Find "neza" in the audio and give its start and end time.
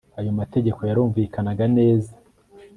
1.77-2.13